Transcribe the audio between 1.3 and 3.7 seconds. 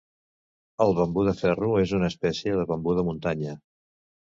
ferro és una espècie de bambú de muntanya.